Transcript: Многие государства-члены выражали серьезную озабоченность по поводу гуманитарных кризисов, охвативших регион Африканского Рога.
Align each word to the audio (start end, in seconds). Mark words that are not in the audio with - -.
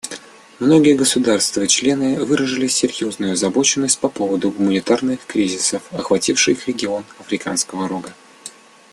Многие 0.57 0.95
государства-члены 0.95 2.25
выражали 2.25 2.65
серьезную 2.65 3.33
озабоченность 3.33 3.99
по 3.99 4.09
поводу 4.09 4.49
гуманитарных 4.49 5.23
кризисов, 5.27 5.83
охвативших 5.93 6.67
регион 6.67 7.05
Африканского 7.19 7.87
Рога. 7.87 8.11